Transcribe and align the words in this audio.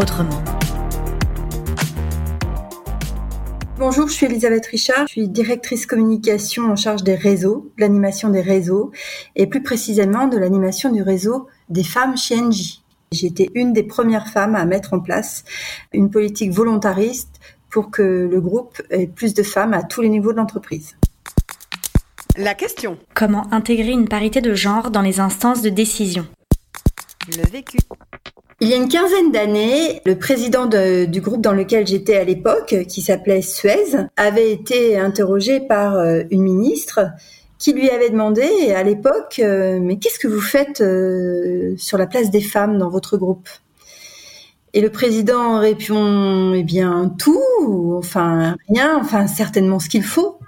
autrement. 0.00 0.42
Bonjour, 3.78 4.08
je 4.08 4.14
suis 4.14 4.26
Elisabeth 4.26 4.66
Richard, 4.66 5.06
je 5.06 5.12
suis 5.12 5.28
directrice 5.28 5.86
communication 5.86 6.70
en 6.70 6.76
charge 6.76 7.02
des 7.02 7.14
réseaux, 7.14 7.70
de 7.76 7.82
l'animation 7.82 8.30
des 8.30 8.40
réseaux, 8.40 8.92
et 9.36 9.46
plus 9.46 9.62
précisément 9.62 10.26
de 10.26 10.38
l'animation 10.38 10.90
du 10.90 11.02
réseau 11.02 11.48
des 11.68 11.84
femmes 11.84 12.16
chez 12.16 12.38
Engie. 12.38 12.82
J'étais 13.12 13.50
une 13.54 13.72
des 13.72 13.82
premières 13.82 14.28
femmes 14.28 14.54
à 14.54 14.64
mettre 14.64 14.94
en 14.94 15.00
place 15.00 15.44
une 15.92 16.10
politique 16.10 16.52
volontariste 16.52 17.40
pour 17.68 17.90
que 17.90 18.28
le 18.30 18.40
groupe 18.40 18.80
ait 18.90 19.06
plus 19.06 19.34
de 19.34 19.42
femmes 19.42 19.74
à 19.74 19.82
tous 19.82 20.00
les 20.00 20.08
niveaux 20.08 20.32
de 20.32 20.38
l'entreprise. 20.38 20.96
La 22.36 22.54
question. 22.54 22.98
Comment 23.14 23.52
intégrer 23.52 23.90
une 23.90 24.08
parité 24.08 24.40
de 24.40 24.54
genre 24.54 24.90
dans 24.90 25.02
les 25.02 25.20
instances 25.20 25.62
de 25.62 25.68
décision? 25.68 26.26
Le 27.36 27.48
vécu. 27.50 27.78
Il 28.62 28.68
y 28.68 28.74
a 28.74 28.76
une 28.76 28.90
quinzaine 28.90 29.32
d'années, 29.32 30.02
le 30.04 30.18
président 30.18 30.66
du 30.66 31.20
groupe 31.22 31.40
dans 31.40 31.54
lequel 31.54 31.86
j'étais 31.86 32.18
à 32.18 32.24
l'époque, 32.24 32.74
qui 32.86 33.00
s'appelait 33.00 33.40
Suez, 33.40 33.96
avait 34.18 34.52
été 34.52 34.98
interrogé 34.98 35.60
par 35.60 35.96
euh, 35.96 36.24
une 36.30 36.42
ministre 36.42 37.00
qui 37.58 37.72
lui 37.72 37.88
avait 37.88 38.10
demandé 38.10 38.72
à 38.74 38.82
l'époque, 38.82 39.40
euh, 39.42 39.78
mais 39.80 39.98
qu'est-ce 39.98 40.18
que 40.18 40.28
vous 40.28 40.42
faites 40.42 40.82
euh, 40.82 41.74
sur 41.78 41.96
la 41.96 42.06
place 42.06 42.30
des 42.30 42.42
femmes 42.42 42.76
dans 42.76 42.90
votre 42.90 43.16
groupe? 43.16 43.48
Et 44.74 44.82
le 44.82 44.90
président 44.90 45.58
répond, 45.58 46.52
eh 46.52 46.62
bien, 46.62 47.14
tout, 47.18 47.94
enfin, 47.96 48.56
rien, 48.68 48.98
enfin, 49.00 49.26
certainement 49.26 49.78
ce 49.78 49.88
qu'il 49.88 50.04
faut. 50.04 50.38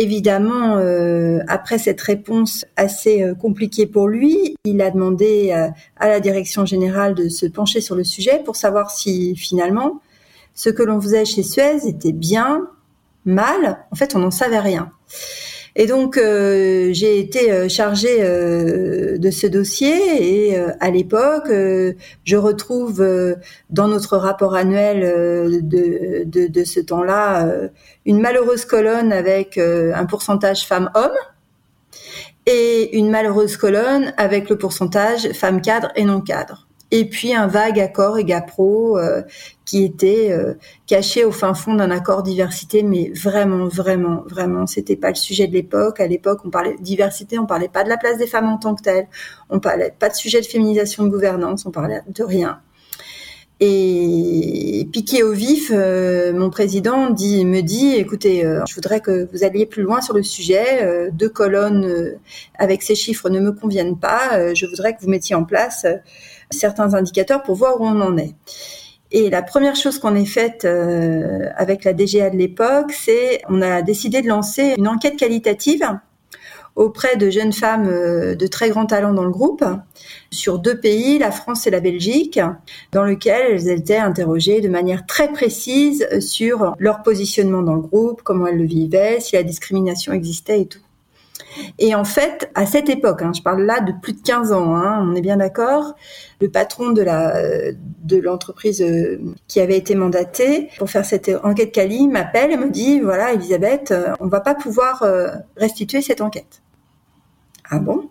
Évidemment, 0.00 0.76
euh, 0.76 1.40
après 1.48 1.76
cette 1.76 2.00
réponse 2.00 2.64
assez 2.76 3.20
euh, 3.20 3.34
compliquée 3.34 3.84
pour 3.84 4.06
lui, 4.06 4.54
il 4.62 4.80
a 4.80 4.92
demandé 4.92 5.50
euh, 5.50 5.66
à 5.96 6.06
la 6.06 6.20
direction 6.20 6.64
générale 6.64 7.16
de 7.16 7.28
se 7.28 7.46
pencher 7.46 7.80
sur 7.80 7.96
le 7.96 8.04
sujet 8.04 8.40
pour 8.44 8.54
savoir 8.54 8.92
si 8.92 9.34
finalement 9.34 10.00
ce 10.54 10.70
que 10.70 10.84
l'on 10.84 11.00
faisait 11.00 11.24
chez 11.24 11.42
Suez 11.42 11.88
était 11.88 12.12
bien, 12.12 12.68
mal. 13.24 13.84
En 13.90 13.96
fait, 13.96 14.14
on 14.14 14.20
n'en 14.20 14.30
savait 14.30 14.60
rien. 14.60 14.92
Et 15.80 15.86
donc 15.86 16.18
euh, 16.18 16.90
j'ai 16.92 17.20
été 17.20 17.52
euh, 17.52 17.68
chargée 17.68 18.18
euh, 18.18 19.16
de 19.16 19.30
ce 19.30 19.46
dossier 19.46 20.50
et 20.50 20.58
à 20.80 20.90
l'époque 20.90 21.48
je 21.48 22.36
retrouve 22.36 23.36
dans 23.70 23.86
notre 23.86 24.16
rapport 24.16 24.56
annuel 24.56 25.62
de, 25.62 26.24
de, 26.24 26.48
de 26.48 26.64
ce 26.64 26.80
temps-là 26.80 27.48
une 28.04 28.20
malheureuse 28.20 28.64
colonne 28.64 29.12
avec 29.12 29.56
un 29.58 30.04
pourcentage 30.06 30.66
femmes-hommes 30.66 31.10
et 32.46 32.98
une 32.98 33.10
malheureuse 33.10 33.56
colonne 33.56 34.12
avec 34.16 34.50
le 34.50 34.58
pourcentage 34.58 35.30
femmes 35.32 35.62
cadres 35.62 35.92
et 35.94 36.04
non 36.04 36.20
cadres 36.20 36.67
et 36.90 37.04
puis 37.04 37.34
un 37.34 37.46
vague 37.46 37.78
accord 37.80 38.18
EGAPRO 38.18 38.98
euh, 38.98 39.22
qui 39.64 39.84
était 39.84 40.30
euh, 40.30 40.54
caché 40.86 41.24
au 41.24 41.32
fin 41.32 41.52
fond 41.52 41.74
d'un 41.74 41.90
accord 41.90 42.22
diversité, 42.22 42.82
mais 42.82 43.12
vraiment, 43.14 43.68
vraiment, 43.68 44.22
vraiment, 44.26 44.66
c'était 44.66 44.96
pas 44.96 45.10
le 45.10 45.14
sujet 45.14 45.46
de 45.46 45.52
l'époque. 45.52 46.00
À 46.00 46.06
l'époque, 46.06 46.40
on 46.44 46.50
parlait 46.50 46.76
de 46.76 46.82
diversité, 46.82 47.38
on 47.38 47.46
parlait 47.46 47.68
pas 47.68 47.84
de 47.84 47.90
la 47.90 47.98
place 47.98 48.16
des 48.16 48.26
femmes 48.26 48.48
en 48.48 48.56
tant 48.56 48.74
que 48.74 48.82
telle, 48.82 49.06
on 49.50 49.60
parlait 49.60 49.94
pas 49.98 50.08
de 50.08 50.14
sujet 50.14 50.40
de 50.40 50.46
féminisation 50.46 51.04
de 51.04 51.10
gouvernance, 51.10 51.66
on 51.66 51.70
parlait 51.70 52.00
de 52.08 52.24
rien. 52.24 52.60
Et 53.60 54.88
piqué 54.92 55.24
au 55.24 55.32
vif, 55.32 55.72
euh, 55.74 56.32
mon 56.32 56.48
président 56.48 57.10
me 57.10 57.60
dit, 57.60 57.96
écoutez, 57.96 58.42
je 58.42 58.74
voudrais 58.74 59.00
que 59.00 59.28
vous 59.32 59.42
alliez 59.42 59.66
plus 59.66 59.82
loin 59.82 60.00
sur 60.00 60.14
le 60.14 60.22
sujet. 60.22 61.10
deux 61.12 61.28
colonnes 61.28 62.16
avec 62.56 62.82
ces 62.82 62.94
chiffres 62.94 63.28
ne 63.28 63.40
me 63.40 63.50
conviennent 63.50 63.98
pas. 63.98 64.54
je 64.54 64.64
voudrais 64.64 64.94
que 64.94 65.02
vous 65.02 65.10
mettiez 65.10 65.34
en 65.34 65.42
place 65.44 65.84
certains 66.50 66.94
indicateurs 66.94 67.42
pour 67.42 67.54
voir 67.54 67.80
où 67.80 67.86
on 67.86 68.00
en 68.00 68.16
est. 68.16 68.34
Et 69.10 69.30
la 69.30 69.42
première 69.42 69.74
chose 69.74 69.98
qu'on 69.98 70.14
ait 70.14 70.26
faite 70.26 70.64
euh, 70.64 71.48
avec 71.56 71.84
la 71.84 71.94
DGA 71.94 72.30
de 72.30 72.36
l'époque, 72.36 72.92
c'est 72.92 73.40
on 73.48 73.62
a 73.62 73.80
décidé 73.80 74.20
de 74.20 74.28
lancer 74.28 74.74
une 74.76 74.86
enquête 74.86 75.16
qualitative 75.16 75.82
auprès 76.76 77.16
de 77.16 77.30
jeunes 77.30 77.52
femmes 77.52 77.88
euh, 77.88 78.34
de 78.34 78.46
très 78.46 78.68
grand 78.68 78.86
talent 78.86 79.14
dans 79.14 79.24
le 79.24 79.30
groupe 79.30 79.64
sur 80.30 80.58
deux 80.58 80.78
pays, 80.78 81.18
la 81.18 81.30
France 81.30 81.66
et 81.66 81.70
la 81.70 81.80
Belgique, 81.80 82.38
dans 82.92 83.02
lequel 83.02 83.52
elles 83.52 83.68
étaient 83.68 83.96
interrogées 83.96 84.60
de 84.60 84.68
manière 84.68 85.06
très 85.06 85.32
précise 85.32 86.06
sur 86.20 86.74
leur 86.78 87.02
positionnement 87.02 87.62
dans 87.62 87.74
le 87.74 87.80
groupe, 87.80 88.20
comment 88.22 88.46
elles 88.46 88.58
le 88.58 88.66
vivaient, 88.66 89.20
si 89.20 89.36
la 89.36 89.42
discrimination 89.42 90.12
existait 90.12 90.60
et 90.60 90.66
tout. 90.66 90.80
Et 91.78 91.94
en 91.94 92.04
fait, 92.04 92.50
à 92.54 92.66
cette 92.66 92.88
époque, 92.88 93.22
hein, 93.22 93.32
je 93.34 93.42
parle 93.42 93.62
là 93.62 93.80
de 93.80 93.92
plus 94.00 94.12
de 94.12 94.22
15 94.22 94.52
ans, 94.52 94.74
hein, 94.76 95.04
on 95.06 95.14
est 95.14 95.20
bien 95.20 95.36
d'accord, 95.36 95.94
le 96.40 96.50
patron 96.50 96.90
de 96.90 98.20
l'entreprise 98.20 98.82
euh, 98.82 99.20
qui 99.46 99.60
avait 99.60 99.76
été 99.76 99.94
mandaté 99.94 100.70
pour 100.78 100.90
faire 100.90 101.04
cette 101.04 101.30
enquête 101.42 101.72
Cali 101.72 102.08
m'appelle 102.08 102.52
et 102.52 102.56
me 102.56 102.70
dit 102.70 103.00
voilà 103.00 103.32
Elisabeth, 103.32 103.90
euh, 103.90 104.12
on 104.20 104.28
va 104.28 104.40
pas 104.40 104.54
pouvoir 104.54 105.02
euh, 105.02 105.28
restituer 105.56 106.02
cette 106.02 106.20
enquête. 106.20 106.62
Ah 107.70 107.78
bon? 107.78 108.08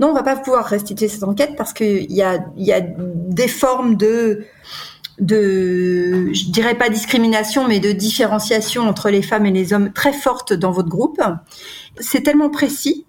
Non, 0.00 0.08
on 0.08 0.14
va 0.14 0.22
pas 0.22 0.36
pouvoir 0.36 0.64
restituer 0.64 1.08
cette 1.08 1.22
enquête 1.22 1.54
parce 1.56 1.72
qu'il 1.72 2.10
y 2.12 2.22
a 2.22 2.38
des 2.56 3.48
formes 3.48 3.96
de 3.96 4.44
de, 5.18 6.32
je 6.32 6.50
dirais 6.50 6.74
pas 6.74 6.88
discrimination, 6.88 7.68
mais 7.68 7.80
de 7.80 7.92
différenciation 7.92 8.88
entre 8.88 9.10
les 9.10 9.22
femmes 9.22 9.46
et 9.46 9.50
les 9.50 9.72
hommes 9.72 9.92
très 9.92 10.12
forte 10.12 10.52
dans 10.52 10.70
votre 10.70 10.88
groupe. 10.88 11.20
C'est 11.98 12.22
tellement 12.22 12.50
précis, 12.50 13.06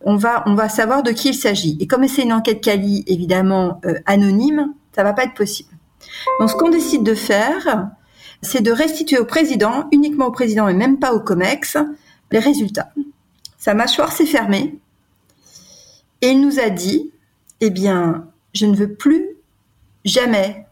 on 0.00 0.16
va, 0.16 0.42
on 0.46 0.54
va 0.54 0.68
savoir 0.68 1.02
de 1.02 1.10
qui 1.10 1.30
il 1.30 1.34
s'agit. 1.34 1.76
Et 1.80 1.86
comme 1.86 2.06
c'est 2.08 2.22
une 2.22 2.32
enquête 2.32 2.60
Cali, 2.60 3.04
évidemment 3.06 3.80
euh, 3.84 3.94
anonyme, 4.06 4.74
ça 4.94 5.02
va 5.02 5.12
pas 5.12 5.24
être 5.24 5.34
possible. 5.34 5.70
Donc, 6.40 6.50
ce 6.50 6.54
qu'on 6.54 6.70
décide 6.70 7.02
de 7.02 7.14
faire, 7.14 7.90
c'est 8.42 8.62
de 8.62 8.70
restituer 8.70 9.18
au 9.18 9.24
président, 9.24 9.88
uniquement 9.92 10.26
au 10.26 10.30
président 10.30 10.68
et 10.68 10.74
même 10.74 10.98
pas 10.98 11.12
au 11.12 11.20
COMEX, 11.20 11.76
les 12.30 12.38
résultats. 12.38 12.92
Sa 13.58 13.74
mâchoire 13.74 14.12
s'est 14.12 14.26
fermée 14.26 14.78
et 16.22 16.28
il 16.28 16.40
nous 16.40 16.60
a 16.60 16.70
dit, 16.70 17.10
eh 17.60 17.70
bien, 17.70 18.26
je 18.54 18.66
ne 18.66 18.76
veux 18.76 18.94
plus 18.94 19.36
jamais 20.04 20.65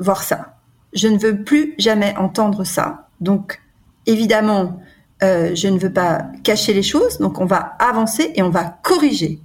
voir 0.00 0.22
ça. 0.22 0.56
Je 0.92 1.06
ne 1.06 1.18
veux 1.18 1.44
plus 1.44 1.74
jamais 1.78 2.16
entendre 2.16 2.64
ça. 2.64 3.08
Donc, 3.20 3.60
évidemment, 4.06 4.80
euh, 5.22 5.54
je 5.54 5.68
ne 5.68 5.78
veux 5.78 5.92
pas 5.92 6.26
cacher 6.42 6.72
les 6.72 6.82
choses. 6.82 7.18
Donc, 7.18 7.40
on 7.40 7.44
va 7.44 7.76
avancer 7.78 8.32
et 8.34 8.42
on 8.42 8.50
va 8.50 8.64
corriger. 8.82 9.38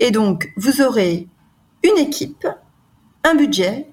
Et 0.00 0.10
donc, 0.10 0.50
vous 0.56 0.80
aurez 0.80 1.28
une 1.82 1.98
équipe, 1.98 2.46
un 3.24 3.34
budget 3.34 3.88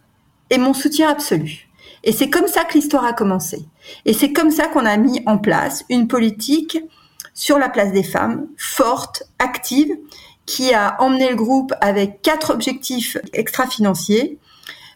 et 0.49 0.57
mon 0.57 0.73
soutien 0.73 1.09
absolu. 1.09 1.69
Et 2.03 2.11
c'est 2.11 2.29
comme 2.29 2.47
ça 2.47 2.63
que 2.63 2.75
l'histoire 2.75 3.03
a 3.03 3.13
commencé. 3.13 3.65
Et 4.05 4.13
c'est 4.13 4.31
comme 4.31 4.51
ça 4.51 4.67
qu'on 4.67 4.85
a 4.85 4.95
mis 4.97 5.21
en 5.25 5.39
place 5.39 5.83
une 5.89 6.07
politique 6.07 6.77
sur 7.33 7.57
la 7.57 7.67
place 7.67 7.91
des 7.91 8.03
femmes, 8.03 8.47
forte, 8.57 9.23
active, 9.39 9.91
qui 10.45 10.73
a 10.73 11.01
emmené 11.01 11.29
le 11.29 11.35
groupe 11.35 11.73
avec 11.81 12.21
quatre 12.21 12.51
objectifs 12.51 13.17
extra-financiers 13.33 14.37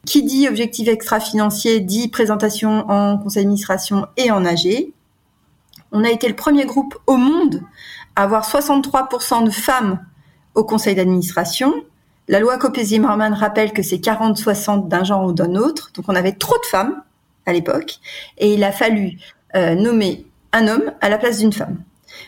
qui 0.05 0.23
dit 0.23 0.47
objectif 0.47 0.87
extra-financier 0.87 1.79
dit 1.79 2.07
présentation 2.07 2.89
en 2.89 3.17
conseil 3.17 3.43
d'administration 3.43 4.07
et 4.17 4.31
en 4.31 4.45
AG. 4.45 4.93
On 5.91 6.03
a 6.03 6.09
été 6.09 6.27
le 6.27 6.35
premier 6.35 6.65
groupe 6.65 6.97
au 7.07 7.17
monde 7.17 7.61
à 8.15 8.23
avoir 8.23 8.47
63% 8.47 9.43
de 9.43 9.49
femmes 9.49 9.99
au 10.55 10.63
conseil 10.63 10.95
d'administration. 10.95 11.73
La 12.27 12.39
loi 12.39 12.57
Copé-Zimmermann 12.57 13.33
rappelle 13.33 13.73
que 13.73 13.81
c'est 13.81 13.97
40-60 13.97 14.87
d'un 14.87 15.03
genre 15.03 15.25
ou 15.25 15.33
d'un 15.33 15.55
autre. 15.55 15.91
Donc 15.93 16.05
on 16.07 16.15
avait 16.15 16.33
trop 16.33 16.57
de 16.57 16.65
femmes 16.65 17.01
à 17.45 17.53
l'époque 17.53 17.99
et 18.37 18.53
il 18.53 18.63
a 18.63 18.71
fallu 18.71 19.17
euh, 19.55 19.75
nommer 19.75 20.27
un 20.53 20.67
homme 20.67 20.91
à 21.01 21.09
la 21.09 21.17
place 21.17 21.39
d'une 21.39 21.53
femme. 21.53 21.77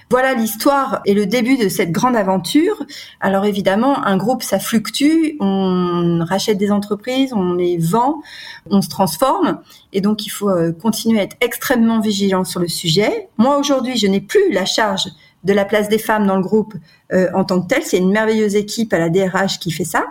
Voilà 0.10 0.34
l'histoire 0.34 1.02
et 1.06 1.14
le 1.14 1.26
début 1.26 1.58
de 1.58 1.70
cette 1.70 1.92
grande 1.92 2.16
aventure. 2.16 2.84
Alors 3.20 3.46
évidemment, 3.46 4.04
un 4.06 4.18
groupe, 4.18 4.44
ça 4.44 4.60
fluctue, 4.60 5.38
on 5.40 6.24
rachète 6.28 6.58
des 6.58 6.72
entreprises, 6.72 7.34
on 7.34 7.54
les 7.54 7.78
vend, 7.78 8.22
on 8.70 8.82
se 8.82 8.90
transforme, 8.90 9.60
et 9.94 10.02
donc 10.02 10.26
il 10.26 10.30
faut 10.30 10.50
euh, 10.50 10.72
continuer 10.72 11.20
à 11.20 11.24
être 11.24 11.38
extrêmement 11.42 12.00
vigilant 12.00 12.44
sur 12.44 12.60
le 12.60 12.68
sujet. 12.68 13.30
Moi 13.38 13.58
aujourd'hui, 13.58 13.98
je 13.98 14.08
n'ai 14.08 14.22
plus 14.22 14.52
la 14.52 14.66
charge 14.66 15.08
de 15.44 15.54
la 15.54 15.66
place 15.66 15.90
des 15.90 15.98
femmes 15.98 16.28
dans 16.28 16.36
le 16.36 16.44
groupe 16.44 16.74
euh, 17.14 17.30
en 17.34 17.44
tant 17.44 17.62
que 17.62 17.68
tel. 17.68 17.84
C'est 17.84 17.98
une 17.98 18.12
merveilleuse 18.12 18.56
équipe 18.56 18.94
à 18.94 19.00
la 19.00 19.10
DRH 19.10 19.60
qui 19.60 19.72
fait 19.72 19.84
ça. 19.84 20.06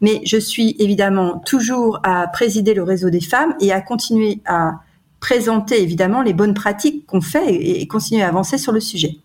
Mais 0.00 0.20
je 0.24 0.36
suis 0.36 0.76
évidemment 0.78 1.38
toujours 1.38 2.00
à 2.02 2.26
présider 2.28 2.74
le 2.74 2.82
réseau 2.82 3.10
des 3.10 3.20
femmes 3.20 3.54
et 3.60 3.72
à 3.72 3.80
continuer 3.80 4.40
à 4.44 4.80
présenter 5.22 5.80
évidemment 5.80 6.20
les 6.20 6.34
bonnes 6.34 6.52
pratiques 6.52 7.06
qu'on 7.06 7.22
fait 7.22 7.46
et, 7.54 7.80
et 7.80 7.86
continuer 7.86 8.22
à 8.22 8.28
avancer 8.28 8.58
sur 8.58 8.72
le 8.72 8.80
sujet. 8.80 9.16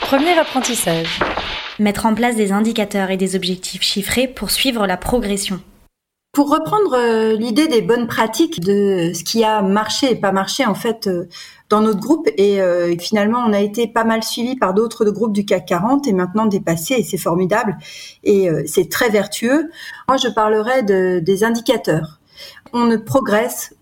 Premier 0.00 0.36
apprentissage. 0.36 1.20
Mettre 1.78 2.04
en 2.04 2.14
place 2.14 2.36
des 2.36 2.52
indicateurs 2.52 3.10
et 3.10 3.16
des 3.16 3.34
objectifs 3.36 3.82
chiffrés 3.82 4.28
pour 4.28 4.50
suivre 4.50 4.86
la 4.86 4.98
progression. 4.98 5.60
Pour 6.32 6.50
reprendre 6.50 6.94
euh, 6.94 7.36
l'idée 7.36 7.68
des 7.68 7.82
bonnes 7.82 8.08
pratiques 8.08 8.60
de 8.60 9.12
ce 9.14 9.22
qui 9.22 9.44
a 9.44 9.62
marché 9.62 10.10
et 10.10 10.16
pas 10.16 10.32
marché 10.32 10.66
en 10.66 10.74
fait 10.74 11.06
euh, 11.06 11.28
dans 11.68 11.82
notre 11.82 12.00
groupe 12.00 12.26
et 12.36 12.60
euh, 12.60 12.96
finalement 12.98 13.44
on 13.46 13.52
a 13.52 13.60
été 13.60 13.86
pas 13.86 14.04
mal 14.04 14.22
suivi 14.22 14.56
par 14.56 14.74
d'autres 14.74 15.04
groupes 15.06 15.34
du 15.34 15.44
CAC 15.44 15.66
40 15.66 16.08
et 16.08 16.12
maintenant 16.12 16.46
dépassé 16.46 16.94
et 16.94 17.04
c'est 17.04 17.18
formidable 17.18 17.76
et 18.24 18.48
c'est 18.66 18.90
très 18.90 19.08
vertueux. 19.08 19.70
Moi 20.08 20.16
je 20.16 20.28
parlerai 20.28 20.82
de, 20.82 21.20
des 21.20 21.44
indicateurs. 21.44 22.18
On 22.72 22.86
ne 22.86 22.96
progresse 22.96 23.74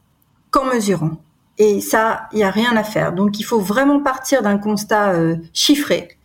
qu'en 0.50 0.64
mesurant 0.64 1.19
et 1.61 1.81
ça 1.81 2.23
il 2.33 2.41
y 2.41 2.43
a 2.43 2.51
rien 2.51 2.77
à 2.77 2.83
faire. 2.83 3.12
Donc 3.12 3.39
il 3.39 3.45
faut 3.45 3.61
vraiment 3.61 4.01
partir 4.01 4.43
d'un 4.43 4.59
constat 4.59 5.15
chiffré 5.53 6.17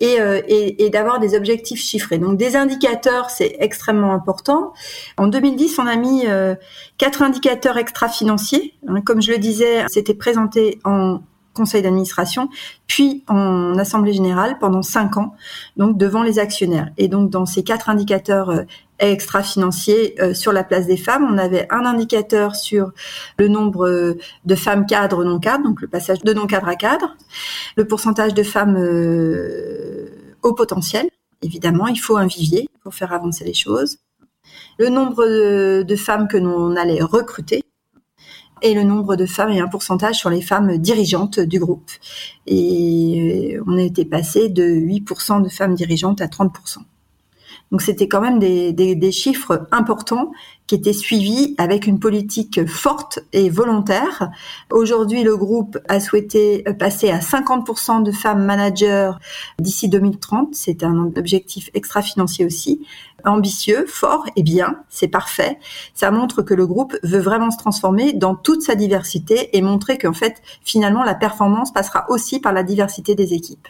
et, 0.00 0.20
euh, 0.20 0.40
et, 0.46 0.90
d'avoir 0.90 1.20
des 1.20 1.34
objectifs 1.34 1.80
chiffrés. 1.80 2.18
Donc 2.18 2.36
des 2.36 2.56
indicateurs, 2.56 3.30
c'est 3.30 3.56
extrêmement 3.60 4.12
important. 4.12 4.72
En 5.16 5.28
2010, 5.28 5.78
on 5.78 5.86
a 5.86 5.96
mis 5.96 6.26
euh, 6.26 6.54
quatre 6.98 7.22
indicateurs 7.22 7.78
extra-financiers. 7.78 8.74
Hein, 8.88 9.00
comme 9.00 9.22
je 9.22 9.32
le 9.32 9.38
disais, 9.38 9.84
c'était 9.88 10.14
présenté 10.14 10.78
en 10.84 11.20
conseil 11.54 11.80
d'administration, 11.80 12.50
puis 12.86 13.24
en 13.28 13.78
assemblée 13.78 14.12
générale 14.12 14.58
pendant 14.58 14.82
cinq 14.82 15.16
ans, 15.16 15.34
donc 15.78 15.96
devant 15.96 16.22
les 16.22 16.38
actionnaires. 16.38 16.90
Et 16.98 17.08
donc 17.08 17.30
dans 17.30 17.46
ces 17.46 17.64
quatre 17.64 17.88
indicateurs 17.88 18.50
euh, 18.50 18.62
extra-financiers 18.98 20.14
euh, 20.20 20.34
sur 20.34 20.52
la 20.52 20.64
place 20.64 20.86
des 20.86 20.96
femmes, 20.96 21.26
on 21.30 21.38
avait 21.38 21.66
un 21.70 21.84
indicateur 21.84 22.56
sur 22.56 22.92
le 23.38 23.48
nombre 23.48 23.86
euh, 23.86 24.18
de 24.44 24.54
femmes 24.54 24.86
cadres 24.86 25.24
non 25.24 25.38
cadres, 25.38 25.64
donc 25.64 25.80
le 25.80 25.88
passage 25.88 26.20
de 26.20 26.32
non 26.32 26.46
cadre 26.46 26.68
à 26.68 26.76
cadre, 26.76 27.16
le 27.76 27.86
pourcentage 27.86 28.34
de 28.34 28.42
femmes 28.42 28.76
au 30.42 30.54
potentiel. 30.54 31.08
Évidemment, 31.42 31.86
il 31.86 31.98
faut 31.98 32.16
un 32.16 32.26
vivier 32.26 32.68
pour 32.82 32.94
faire 32.94 33.12
avancer 33.12 33.44
les 33.44 33.54
choses. 33.54 33.98
Le 34.78 34.88
nombre 34.88 35.24
de, 35.24 35.84
de 35.86 35.96
femmes 35.96 36.28
que 36.28 36.36
l'on 36.36 36.76
allait 36.76 37.02
recruter, 37.02 37.62
et 38.62 38.74
le 38.74 38.82
nombre 38.82 39.16
de 39.16 39.26
femmes 39.26 39.50
et 39.50 39.60
un 39.60 39.68
pourcentage 39.68 40.16
sur 40.16 40.30
les 40.30 40.40
femmes 40.40 40.78
dirigeantes 40.78 41.40
du 41.40 41.58
groupe. 41.58 41.90
Et 42.46 43.58
on 43.66 43.76
a 43.76 43.82
été 43.82 44.04
passé 44.04 44.48
de 44.48 44.64
8% 44.64 45.42
de 45.42 45.48
femmes 45.48 45.74
dirigeantes 45.74 46.20
à 46.20 46.26
30%. 46.26 46.78
Donc 47.72 47.82
c'était 47.82 48.06
quand 48.06 48.20
même 48.20 48.38
des, 48.38 48.72
des, 48.72 49.12
chiffres 49.12 49.66
importants 49.72 50.30
qui 50.68 50.76
étaient 50.76 50.92
suivis 50.92 51.54
avec 51.58 51.86
une 51.86 51.98
politique 51.98 52.66
forte 52.66 53.18
et 53.32 53.50
volontaire. 53.50 54.30
Aujourd'hui, 54.70 55.24
le 55.24 55.36
groupe 55.36 55.78
a 55.88 55.98
souhaité 55.98 56.64
passer 56.78 57.10
à 57.10 57.18
50% 57.18 58.04
de 58.04 58.12
femmes 58.12 58.44
managers 58.44 59.12
d'ici 59.58 59.88
2030. 59.88 60.54
C'est 60.54 60.84
un 60.84 61.12
objectif 61.16 61.70
extra-financier 61.74 62.44
aussi 62.44 62.86
ambitieux, 63.24 63.84
fort 63.88 64.26
et 64.36 64.42
bien, 64.42 64.76
c'est 64.88 65.08
parfait. 65.08 65.58
Ça 65.94 66.10
montre 66.10 66.42
que 66.42 66.54
le 66.54 66.66
groupe 66.66 66.96
veut 67.02 67.18
vraiment 67.18 67.50
se 67.50 67.58
transformer 67.58 68.12
dans 68.12 68.34
toute 68.34 68.62
sa 68.62 68.74
diversité 68.74 69.56
et 69.56 69.62
montrer 69.62 69.98
qu'en 69.98 70.12
fait, 70.12 70.42
finalement, 70.62 71.02
la 71.02 71.14
performance 71.14 71.72
passera 71.72 72.06
aussi 72.10 72.40
par 72.40 72.52
la 72.52 72.62
diversité 72.62 73.14
des 73.14 73.34
équipes. 73.34 73.68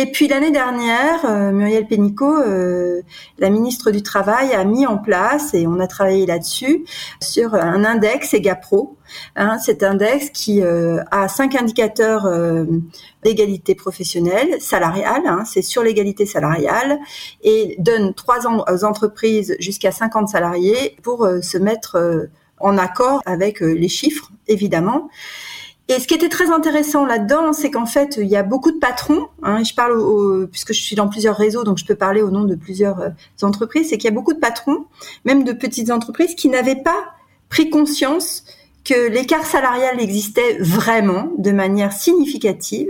Et 0.00 0.06
puis 0.06 0.28
l'année 0.28 0.52
dernière, 0.52 1.24
euh, 1.24 1.50
Muriel 1.50 1.84
Pénicaud, 1.88 2.38
euh, 2.38 3.02
la 3.40 3.50
ministre 3.50 3.90
du 3.90 4.00
Travail, 4.00 4.52
a 4.52 4.62
mis 4.62 4.86
en 4.86 4.96
place, 4.96 5.54
et 5.54 5.66
on 5.66 5.80
a 5.80 5.88
travaillé 5.88 6.24
là-dessus, 6.24 6.84
sur 7.20 7.56
un 7.56 7.84
index 7.84 8.32
EGAPRO. 8.32 8.96
Hein, 9.34 9.58
cet 9.58 9.82
index 9.82 10.30
qui 10.30 10.62
euh, 10.62 11.02
a 11.10 11.26
cinq 11.26 11.56
indicateurs 11.56 12.28
d'égalité 13.24 13.74
professionnelle, 13.74 14.60
salariale, 14.60 15.22
hein, 15.26 15.42
c'est 15.44 15.62
sur 15.62 15.82
l'égalité 15.82 16.26
salariale, 16.26 17.00
et 17.42 17.74
donne 17.80 18.14
trois 18.14 18.46
ans 18.46 18.64
aux 18.72 18.84
entreprises 18.84 19.56
jusqu'à 19.58 19.90
50 19.90 20.28
salariés 20.28 20.94
pour 21.02 21.28
se 21.42 21.58
mettre 21.58 22.28
en 22.60 22.78
accord 22.78 23.20
avec 23.26 23.58
les 23.58 23.88
chiffres, 23.88 24.30
évidemment. 24.46 25.08
Et 25.90 25.98
ce 26.00 26.06
qui 26.06 26.12
était 26.12 26.28
très 26.28 26.50
intéressant 26.50 27.06
là-dedans, 27.06 27.54
c'est 27.54 27.70
qu'en 27.70 27.86
fait, 27.86 28.18
il 28.20 28.28
y 28.28 28.36
a 28.36 28.42
beaucoup 28.42 28.70
de 28.70 28.78
patrons. 28.78 29.28
Hein, 29.42 29.64
je 29.64 29.72
parle 29.72 30.46
puisque 30.48 30.74
je 30.74 30.82
suis 30.82 30.94
dans 30.94 31.08
plusieurs 31.08 31.36
réseaux, 31.36 31.64
donc 31.64 31.78
je 31.78 31.86
peux 31.86 31.94
parler 31.94 32.20
au 32.20 32.30
nom 32.30 32.44
de 32.44 32.54
plusieurs 32.54 33.00
euh, 33.00 33.08
entreprises. 33.40 33.88
C'est 33.88 33.96
qu'il 33.96 34.04
y 34.04 34.12
a 34.12 34.14
beaucoup 34.14 34.34
de 34.34 34.38
patrons, 34.38 34.84
même 35.24 35.44
de 35.44 35.52
petites 35.52 35.90
entreprises, 35.90 36.34
qui 36.34 36.50
n'avaient 36.50 36.82
pas 36.82 37.14
pris 37.48 37.70
conscience 37.70 38.44
que 38.88 39.08
l'écart 39.10 39.44
salarial 39.44 40.00
existait 40.00 40.56
vraiment 40.60 41.30
de 41.36 41.50
manière 41.50 41.92
significative 41.92 42.88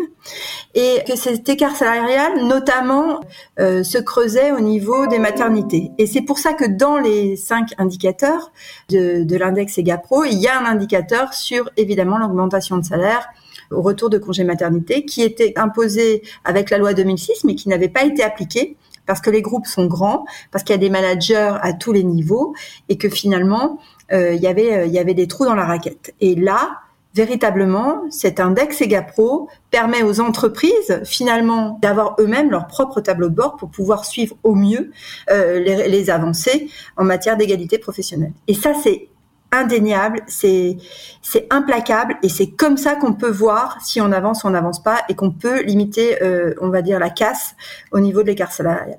et 0.76 1.00
que 1.08 1.16
cet 1.16 1.48
écart 1.48 1.74
salarial 1.74 2.46
notamment 2.46 3.18
euh, 3.58 3.82
se 3.82 3.98
creusait 3.98 4.52
au 4.52 4.60
niveau 4.60 5.08
des 5.08 5.18
maternités. 5.18 5.90
Et 5.98 6.06
c'est 6.06 6.22
pour 6.22 6.38
ça 6.38 6.52
que 6.52 6.64
dans 6.64 6.98
les 6.98 7.34
cinq 7.34 7.70
indicateurs 7.78 8.52
de, 8.90 9.24
de 9.24 9.36
l'index 9.36 9.76
EGAPRO, 9.76 10.24
il 10.24 10.38
y 10.38 10.46
a 10.46 10.60
un 10.60 10.66
indicateur 10.66 11.34
sur 11.34 11.68
évidemment 11.76 12.18
l'augmentation 12.18 12.78
de 12.78 12.84
salaire 12.84 13.26
au 13.72 13.82
retour 13.82 14.08
de 14.08 14.18
congé 14.18 14.44
maternité 14.44 15.04
qui 15.04 15.22
était 15.22 15.52
imposé 15.56 16.22
avec 16.44 16.70
la 16.70 16.78
loi 16.78 16.94
2006 16.94 17.42
mais 17.42 17.56
qui 17.56 17.68
n'avait 17.68 17.88
pas 17.88 18.04
été 18.04 18.22
appliqué 18.22 18.76
parce 19.08 19.20
que 19.20 19.30
les 19.30 19.42
groupes 19.42 19.66
sont 19.66 19.86
grands, 19.86 20.24
parce 20.52 20.62
qu'il 20.62 20.74
y 20.74 20.78
a 20.78 20.80
des 20.80 20.90
managers 20.90 21.54
à 21.60 21.72
tous 21.72 21.92
les 21.92 22.04
niveaux 22.04 22.54
et 22.88 22.98
que 22.98 23.08
finalement 23.08 23.80
euh, 24.12 24.34
il 24.34 24.40
y 24.40 24.46
avait 24.46 24.76
euh, 24.76 24.86
il 24.86 24.92
y 24.92 24.98
avait 25.00 25.14
des 25.14 25.26
trous 25.26 25.46
dans 25.46 25.56
la 25.56 25.64
raquette. 25.64 26.14
Et 26.20 26.34
là, 26.34 26.78
véritablement, 27.14 28.02
cet 28.10 28.38
index 28.38 28.80
EGAPRO 28.82 29.48
permet 29.70 30.02
aux 30.02 30.20
entreprises 30.20 31.00
finalement 31.04 31.78
d'avoir 31.80 32.16
eux-mêmes 32.20 32.50
leur 32.50 32.66
propre 32.66 33.00
tableau 33.00 33.30
de 33.30 33.34
bord 33.34 33.56
pour 33.56 33.70
pouvoir 33.70 34.04
suivre 34.04 34.36
au 34.42 34.54
mieux 34.54 34.92
euh, 35.30 35.58
les, 35.58 35.88
les, 35.88 36.10
avancées 36.10 36.68
en 36.96 37.04
matière 37.04 37.36
d'égalité 37.38 37.78
professionnelle. 37.78 38.32
Et 38.46 38.54
ça, 38.54 38.72
c'est 38.74 39.08
indéniable, 39.52 40.20
c'est 40.26 40.76
c'est 41.22 41.46
implacable 41.50 42.16
et 42.22 42.28
c'est 42.28 42.48
comme 42.48 42.76
ça 42.76 42.96
qu'on 42.96 43.14
peut 43.14 43.30
voir 43.30 43.78
si 43.82 44.00
on 44.00 44.12
avance 44.12 44.44
ou 44.44 44.48
on 44.48 44.50
n'avance 44.50 44.82
pas 44.82 45.02
et 45.08 45.14
qu'on 45.14 45.30
peut 45.30 45.62
limiter, 45.62 46.22
euh, 46.22 46.54
on 46.60 46.68
va 46.68 46.82
dire, 46.82 46.98
la 46.98 47.10
casse 47.10 47.54
au 47.92 48.00
niveau 48.00 48.22
de 48.22 48.28
l'écart 48.28 48.52
salarial. 48.52 48.98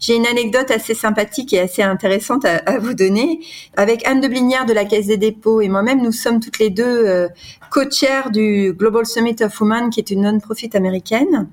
J'ai 0.00 0.16
une 0.16 0.26
anecdote 0.26 0.70
assez 0.70 0.94
sympathique 0.94 1.52
et 1.52 1.60
assez 1.60 1.82
intéressante 1.82 2.46
à, 2.46 2.56
à, 2.64 2.78
vous 2.78 2.94
donner. 2.94 3.40
Avec 3.76 4.06
Anne 4.08 4.22
de 4.22 4.28
Blinière 4.28 4.64
de 4.64 4.72
la 4.72 4.86
Caisse 4.86 5.08
des 5.08 5.18
dépôts 5.18 5.60
et 5.60 5.68
moi-même, 5.68 6.02
nous 6.02 6.10
sommes 6.10 6.40
toutes 6.40 6.58
les 6.58 6.70
deux 6.70 7.06
euh, 7.06 7.28
co-chairs 7.70 8.30
du 8.30 8.72
Global 8.72 9.04
Summit 9.04 9.36
of 9.42 9.60
Women, 9.60 9.90
qui 9.90 10.00
est 10.00 10.10
une 10.10 10.22
non-profit 10.22 10.70
américaine. 10.72 11.50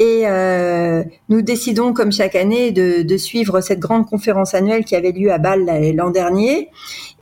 Et 0.00 0.22
euh, 0.24 1.04
nous 1.28 1.42
décidons, 1.42 1.92
comme 1.92 2.10
chaque 2.10 2.34
année, 2.34 2.72
de, 2.72 3.02
de, 3.02 3.16
suivre 3.16 3.60
cette 3.60 3.78
grande 3.78 4.06
conférence 4.06 4.54
annuelle 4.54 4.84
qui 4.84 4.96
avait 4.96 5.12
lieu 5.12 5.32
à 5.32 5.38
Bâle 5.38 5.64
l'an 5.94 6.10
dernier. 6.10 6.70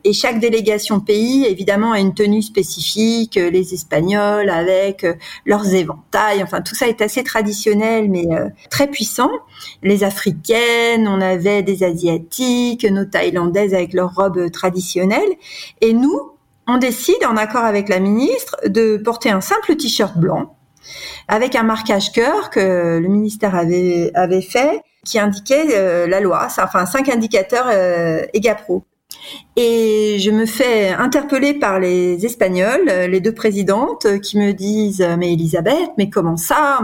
Et 0.05 0.13
chaque 0.13 0.39
délégation 0.39 1.01
pays, 1.01 1.47
évidemment, 1.47 1.93
a 1.93 1.99
une 1.99 2.15
tenue 2.15 2.43
spécifique. 2.43 3.37
Les 3.37 3.75
Espagnols 3.75 4.51
avec 4.51 5.05
euh, 5.05 5.15
leurs 5.47 5.75
éventails. 5.75 6.43
Enfin, 6.43 6.61
tout 6.61 6.75
ça 6.75 6.89
est 6.89 7.01
assez 7.01 7.25
traditionnel, 7.25 8.11
mais 8.11 8.27
euh, 8.31 8.49
très 8.71 8.87
puissant. 8.87 9.31
Les 9.83 10.05
Africaines, 10.05 11.09
on 11.09 11.21
avait 11.21 11.63
des 11.63 11.83
Asiatiques, 11.85 12.85
nos 12.85 13.05
Thaïlandaises 13.05 13.75
avec 13.75 13.95
leurs 13.95 14.15
robes 14.15 14.51
traditionnelles. 14.51 15.33
Et 15.81 15.93
nous, 15.93 16.33
on 16.67 16.79
décide, 16.79 17.25
en 17.27 17.37
accord 17.37 17.65
avec 17.65 17.89
la 17.89 18.01
ministre, 18.01 18.57
de 18.67 18.97
porter 18.97 19.31
un 19.31 19.41
simple 19.41 19.77
t-shirt 19.77 20.17
blanc 20.17 20.57
avec 21.29 21.55
un 21.55 21.63
marquage 21.63 22.13
cœur 22.13 22.51
que 22.51 22.99
le 22.99 23.09
ministère 23.09 23.55
avait, 23.55 24.11
avait 24.15 24.43
fait 24.43 24.83
qui 25.05 25.19
indiquait 25.19 25.77
euh, 25.77 26.07
la 26.07 26.21
loi, 26.21 26.47
enfin 26.47 26.87
cinq 26.87 27.09
indicateurs 27.09 27.67
euh, 27.69 28.25
EGAPRO. 28.33 28.85
Et 29.57 30.19
je 30.19 30.31
me 30.31 30.47
fais 30.47 30.91
interpeller 30.91 31.55
par 31.55 31.79
les 31.79 32.25
Espagnols, 32.27 32.89
euh, 32.89 33.07
les 33.07 33.21
deux 33.21 33.33
présidentes, 33.33 34.07
euh, 34.07 34.19
qui 34.19 34.37
me 34.39 34.53
disent 34.53 35.07
mais 35.19 35.33
Elisabeth, 35.33 35.91
mais 35.97 36.11
comment 36.11 36.37
ça, 36.37 36.81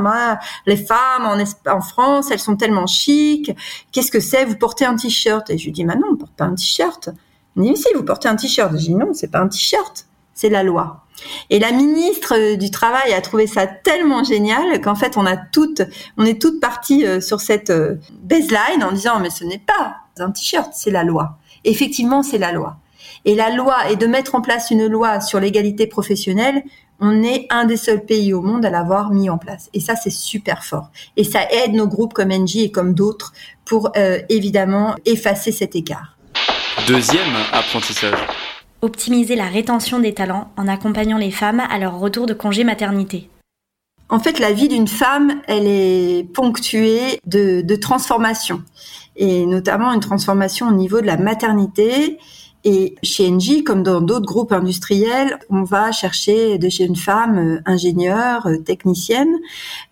les 0.67 0.77
femmes 0.77 1.27
en, 1.67 1.81
France, 1.81 2.31
elles 2.31 2.39
sont 2.39 2.57
tellement 2.57 2.87
chic. 2.87 3.53
Qu'est-ce 3.93 4.11
que 4.11 4.21
c'est 4.21 4.45
Vous 4.45 4.57
portez 4.57 4.85
un 4.85 4.97
t-shirt? 4.97 5.51
Et 5.51 5.59
je 5.59 5.65
lui 5.65 5.73
dis 5.73 5.85
mais 5.85 5.97
non, 5.97 6.09
on 6.13 6.17
porte 6.17 6.33
pas 6.33 6.45
un 6.45 6.55
t-shirt. 6.55 7.11
Il 7.57 7.63
me 7.63 7.75
dit 7.75 7.77
si, 7.77 7.89
vous 7.95 8.05
portez 8.05 8.29
un 8.29 8.37
t-shirt. 8.37 8.73
Je 8.73 8.79
dis 8.79 8.95
non, 8.95 9.13
c'est 9.15 9.31
pas 9.31 9.41
un 9.41 9.49
t-shirt, 9.49 10.07
c'est 10.33 10.49
la 10.49 10.63
loi. 10.63 11.05
Et 11.51 11.59
la 11.59 11.73
ministre 11.73 12.55
du 12.55 12.71
Travail 12.71 13.13
a 13.13 13.21
trouvé 13.21 13.47
ça 13.47 13.67
tellement 13.67 14.25
génial 14.25 14.81
qu'en 14.81 14.95
fait, 14.95 15.17
on 15.17 15.27
a 15.27 15.37
toutes, 15.37 15.83
on 16.17 16.25
est 16.25 16.41
toutes 16.41 16.61
parties 16.61 17.05
euh, 17.05 17.21
sur 17.21 17.41
cette 17.41 17.73
baseline 18.23 18.85
en 18.85 18.93
disant 18.93 19.19
mais 19.21 19.31
ce 19.31 19.45
n'est 19.45 19.59
pas 19.59 19.97
un 20.19 20.31
t-shirt, 20.31 20.71
c'est 20.73 20.91
la 20.91 21.03
loi. 21.03 21.39
Effectivement, 21.65 22.23
c'est 22.23 22.39
la 22.39 22.53
loi. 22.53 22.77
Et 23.25 23.35
la 23.35 23.51
loi, 23.51 23.91
et 23.91 23.97
de 23.97 24.07
mettre 24.07 24.35
en 24.35 24.41
place 24.41 24.71
une 24.71 24.87
loi 24.87 25.21
sur 25.21 25.41
l'égalité 25.41 25.87
professionnelle, 25.87 26.63
on 27.01 27.23
est 27.23 27.47
un 27.51 27.65
des 27.65 27.77
seuls 27.77 28.05
pays 28.05 28.33
au 28.33 28.43
monde 28.43 28.65
à 28.65 28.71
l'avoir 28.71 29.11
mis 29.11 29.31
en 29.31 29.39
place. 29.39 29.71
Et 29.73 29.81
ça, 29.81 29.97
c'est 29.97 30.11
super 30.11 30.65
fort. 30.65 30.91
Et 31.17 31.25
ça 31.25 31.41
aide 31.51 31.73
nos 31.73 31.87
groupes 31.87 32.13
comme 32.13 32.29
NJ 32.29 32.57
et 32.57 32.71
comme 32.71 32.95
d'autres 32.95 33.33
pour 33.65 33.91
euh, 33.97 34.21
évidemment 34.29 34.95
effacer 35.07 35.53
cet 35.53 35.77
écart. 35.77 36.17
Deuxième 36.87 37.37
apprentissage. 37.53 38.19
Optimiser 38.83 39.37
la 39.37 39.45
rétention 39.45 39.99
des 39.99 40.15
talents 40.15 40.51
en 40.57 40.67
accompagnant 40.69 41.19
les 41.19 41.31
femmes 41.31 41.61
à 41.61 41.79
leur 41.79 41.99
retour 41.99 42.27
de 42.27 42.35
congé 42.35 42.65
maternité. 42.65 43.29
En 44.11 44.19
fait, 44.19 44.39
la 44.39 44.53
vie 44.53 44.69
d'une 44.69 44.89
femme, 44.89 45.41
elle 45.47 45.67
est 45.67 46.25
ponctuée 46.35 47.21
de, 47.27 47.61
de 47.61 47.77
transformations, 47.77 48.63
et 49.17 49.47
notamment 49.47 49.93
une 49.93 50.01
transformation 50.01 50.69
au 50.69 50.73
niveau 50.73 51.01
de 51.01 51.07
la 51.07 51.17
maternité. 51.17 52.19
Et 52.65 52.97
chez 53.03 53.31
Engie, 53.31 53.65
comme 53.65 53.83
dans 53.83 54.01
d'autres 54.03 54.27
groupes 54.27 54.53
industriels, 54.53 55.39
on 55.49 55.63
va 55.63 55.93
chercher 55.93 56.59
de 56.59 56.69
jeunes 56.69 56.97
femmes 56.97 57.39
euh, 57.39 57.63
ingénieures, 57.65 58.47
euh, 58.47 58.59
techniciennes, 58.59 59.35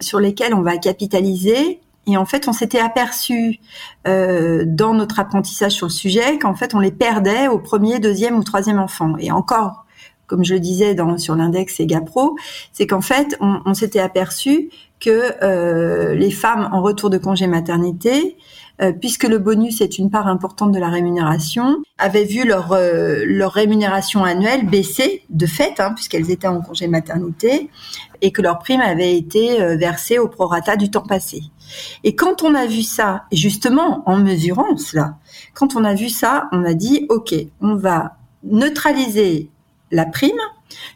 sur 0.01 0.21
lesquelles 0.21 0.53
on 0.53 0.61
va 0.63 0.77
capitaliser 0.77 1.81
et 2.09 2.17
en 2.17 2.25
fait, 2.25 2.49
on 2.49 2.55
s'était 2.55 2.81
aperçu 2.81 3.61
euh, 4.07 4.65
dans 4.67 4.95
notre 4.95 5.21
apprentissage 5.21 5.73
sur 5.73 5.87
le 5.87 5.93
sujet 5.93 6.39
qu'en 6.39 6.55
fait, 6.55 6.75
on 6.75 6.81
les 6.81 6.91
perdait 6.91 7.49
au 7.49 7.59
premier, 7.59 7.99
deuxième 7.99 8.39
ou 8.39 8.43
troisième 8.43 8.79
enfant. 8.79 9.17
Et 9.19 9.31
encore, 9.31 9.85
comme 10.29 10.45
je 10.45 10.55
le 10.55 10.61
disais 10.61 10.95
dans, 10.95 11.19
sur 11.19 11.35
l'index 11.35 11.81
EGAPRO, 11.81 12.37
c'est 12.73 12.87
qu'en 12.87 13.01
fait, 13.01 13.37
on, 13.41 13.75
s'était 13.75 13.99
aperçu 13.99 14.71
que 15.01 15.33
euh, 15.43 16.15
les 16.15 16.31
femmes 16.31 16.69
en 16.73 16.83
retour 16.83 17.11
de 17.11 17.19
congé 17.19 17.49
maternité 17.49 18.37
euh, 18.81 18.93
puisque 18.93 19.25
le 19.25 19.39
bonus 19.39 19.81
est 19.81 19.99
une 19.99 20.09
part 20.09 20.29
importante 20.29 20.71
de 20.71 20.79
la 20.79 20.89
rémunération, 20.89 21.83
avaient 21.99 22.25
vu 22.25 22.47
leur, 22.47 22.73
euh, 22.73 23.25
leur 23.27 23.53
rémunération 23.53 24.23
annuelle 24.23 24.67
baisser 24.67 25.25
de 25.31 25.47
fait, 25.47 25.81
hein, 25.81 25.93
puisqu'elles 25.95 26.31
étaient 26.31 26.47
en 26.47 26.61
congé 26.61 26.87
maternité, 26.87 27.71
et 28.21 28.31
que 28.31 28.41
leur 28.41 28.61
prime 28.61 28.81
avait 28.81 29.17
été 29.17 29.61
euh, 29.61 29.77
versée 29.77 30.21
au 30.21 30.29
prorata 30.29 30.77
du 30.77 30.93
temps 30.93 31.03
passé. 31.03 31.43
Et 32.05 32.15
quand 32.15 32.45
on 32.45 32.55
a 32.55 32.67
vu 32.67 32.83
ça, 32.83 33.25
justement 33.33 34.05
en 34.07 34.17
mesurant 34.17 34.77
cela, 34.77 35.17
quand 35.55 35.75
on 35.75 35.83
a 35.83 35.95
vu 35.95 36.09
ça, 36.09 36.49
on 36.53 36.65
a 36.65 36.75
dit, 36.75 37.07
OK, 37.09 37.35
on 37.61 37.75
va 37.75 38.17
neutraliser 38.45 39.51
la 39.91 40.07
prime 40.07 40.39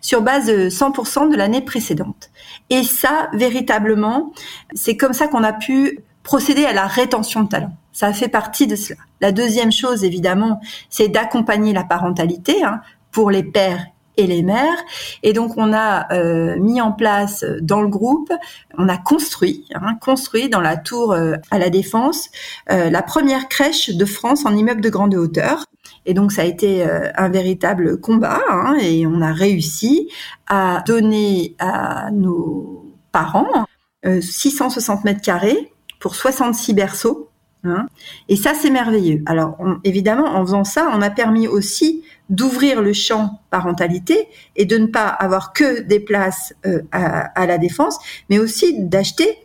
sur 0.00 0.22
base 0.22 0.46
de 0.46 0.68
100% 0.68 1.30
de 1.30 1.36
l'année 1.36 1.62
précédente. 1.62 2.30
Et 2.70 2.82
ça, 2.82 3.28
véritablement, 3.32 4.32
c'est 4.74 4.96
comme 4.96 5.12
ça 5.12 5.28
qu'on 5.28 5.44
a 5.44 5.52
pu 5.52 6.00
procéder 6.22 6.64
à 6.64 6.72
la 6.72 6.86
rétention 6.86 7.42
de 7.42 7.48
talent. 7.48 7.76
Ça 7.92 8.12
fait 8.12 8.28
partie 8.28 8.66
de 8.66 8.76
cela. 8.76 9.00
La 9.20 9.32
deuxième 9.32 9.72
chose, 9.72 10.04
évidemment, 10.04 10.60
c'est 10.88 11.08
d'accompagner 11.08 11.72
la 11.72 11.84
parentalité 11.84 12.62
hein, 12.64 12.80
pour 13.10 13.30
les 13.30 13.42
pères 13.42 13.86
et 14.16 14.26
les 14.26 14.42
mères. 14.42 14.84
Et 15.22 15.32
donc, 15.32 15.52
on 15.56 15.72
a 15.72 16.12
euh, 16.12 16.56
mis 16.58 16.80
en 16.80 16.92
place 16.92 17.44
dans 17.60 17.80
le 17.80 17.88
groupe, 17.88 18.32
on 18.78 18.88
a 18.88 18.98
construit, 18.98 19.66
hein, 19.74 19.94
construit 20.00 20.48
dans 20.48 20.60
la 20.60 20.76
tour 20.76 21.12
euh, 21.12 21.34
à 21.50 21.58
la 21.58 21.70
Défense, 21.70 22.30
euh, 22.70 22.90
la 22.90 23.02
première 23.02 23.48
crèche 23.48 23.90
de 23.90 24.04
France 24.04 24.44
en 24.44 24.54
immeuble 24.54 24.80
de 24.80 24.90
grande 24.90 25.14
hauteur. 25.14 25.64
Et 26.06 26.14
donc, 26.14 26.32
ça 26.32 26.42
a 26.42 26.44
été 26.44 26.84
un 26.84 27.28
véritable 27.28 28.00
combat 28.00 28.40
hein, 28.50 28.76
et 28.80 29.06
on 29.06 29.20
a 29.20 29.32
réussi 29.32 30.08
à 30.48 30.82
donner 30.86 31.54
à 31.58 32.10
nos 32.10 32.92
parents 33.12 33.66
660 34.04 35.04
mètres 35.04 35.20
carrés 35.20 35.72
pour 36.00 36.16
66 36.16 36.74
berceaux. 36.74 37.30
Hein. 37.64 37.86
Et 38.28 38.34
ça, 38.34 38.54
c'est 38.54 38.70
merveilleux. 38.70 39.22
Alors, 39.26 39.56
évidemment, 39.84 40.26
en 40.26 40.44
faisant 40.44 40.64
ça, 40.64 40.90
on 40.92 41.00
a 41.00 41.10
permis 41.10 41.46
aussi 41.46 42.02
d'ouvrir 42.28 42.82
le 42.82 42.92
champ 42.92 43.40
parentalité 43.50 44.28
et 44.56 44.64
de 44.64 44.78
ne 44.78 44.86
pas 44.86 45.06
avoir 45.06 45.52
que 45.52 45.80
des 45.82 46.00
places 46.00 46.54
euh, 46.66 46.82
à, 46.90 47.46
la 47.46 47.58
défense, 47.58 47.98
mais 48.30 48.38
aussi 48.38 48.80
d'acheter 48.80 49.38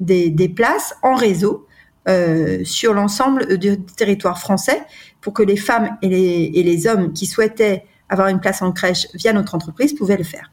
des, 0.00 0.48
places 0.48 0.94
en 1.02 1.14
réseau 1.14 1.66
euh, 2.08 2.64
sur 2.64 2.94
l'ensemble 2.94 3.58
du 3.58 3.80
territoire 3.80 4.38
français 4.38 4.82
pour 5.20 5.32
que 5.32 5.42
les 5.42 5.56
femmes 5.56 5.96
et 6.02 6.08
les, 6.08 6.50
et 6.54 6.62
les 6.62 6.86
hommes 6.86 7.12
qui 7.12 7.26
souhaitaient 7.26 7.84
avoir 8.08 8.28
une 8.28 8.40
place 8.40 8.60
en 8.62 8.72
crèche 8.72 9.06
via 9.14 9.32
notre 9.32 9.54
entreprise 9.54 9.94
pouvaient 9.94 10.16
le 10.16 10.24
faire. 10.24 10.50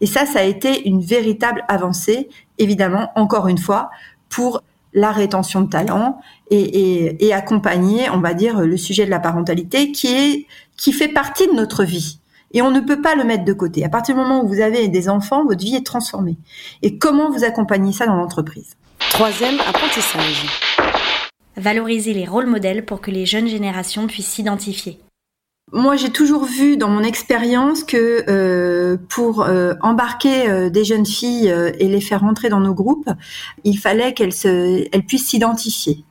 Et 0.00 0.06
ça, 0.06 0.26
ça 0.26 0.40
a 0.40 0.44
été 0.44 0.88
une 0.88 1.02
véritable 1.02 1.64
avancée, 1.68 2.28
évidemment, 2.58 3.10
encore 3.16 3.48
une 3.48 3.58
fois, 3.58 3.90
pour 4.28 4.62
la 4.92 5.12
rétention 5.12 5.60
de 5.60 5.68
talent 5.68 6.20
et, 6.50 7.32
accompagner, 7.32 8.10
on 8.10 8.18
va 8.18 8.34
dire, 8.34 8.60
le 8.60 8.76
sujet 8.76 9.04
de 9.04 9.10
la 9.10 9.20
parentalité 9.20 9.92
qui 9.92 10.08
est 10.08 10.46
qui 10.76 10.92
fait 10.92 11.08
partie 11.08 11.46
de 11.46 11.52
notre 11.52 11.84
vie. 11.84 12.20
Et 12.52 12.62
on 12.62 12.70
ne 12.70 12.80
peut 12.80 13.00
pas 13.00 13.14
le 13.14 13.22
mettre 13.22 13.44
de 13.44 13.52
côté. 13.52 13.84
À 13.84 13.88
partir 13.88 14.14
du 14.14 14.20
moment 14.20 14.42
où 14.42 14.48
vous 14.48 14.60
avez 14.60 14.88
des 14.88 15.08
enfants, 15.08 15.44
votre 15.44 15.62
vie 15.62 15.76
est 15.76 15.86
transformée. 15.86 16.36
Et 16.82 16.98
comment 16.98 17.30
vous 17.30 17.44
accompagnez 17.44 17.92
ça 17.92 18.06
dans 18.06 18.16
l'entreprise? 18.16 18.76
Troisième 19.10 19.60
apprentissage. 19.60 20.46
Valoriser 21.60 22.14
les 22.14 22.24
rôles 22.24 22.46
modèles 22.46 22.86
pour 22.86 23.02
que 23.02 23.10
les 23.10 23.26
jeunes 23.26 23.46
générations 23.46 24.06
puissent 24.06 24.28
s'identifier. 24.28 24.98
Moi, 25.72 25.96
j'ai 25.96 26.10
toujours 26.10 26.46
vu 26.46 26.78
dans 26.78 26.88
mon 26.88 27.02
expérience 27.02 27.84
que 27.84 28.24
euh, 28.28 28.96
pour 29.10 29.42
euh, 29.42 29.74
embarquer 29.82 30.48
euh, 30.48 30.70
des 30.70 30.84
jeunes 30.84 31.04
filles 31.04 31.54
et 31.78 31.86
les 31.86 32.00
faire 32.00 32.20
rentrer 32.20 32.48
dans 32.48 32.60
nos 32.60 32.72
groupes, 32.72 33.10
il 33.62 33.78
fallait 33.78 34.14
qu'elles 34.14 34.32
se, 34.32 34.88
elles 34.90 35.04
puissent 35.04 35.28
s'identifier. 35.28 36.04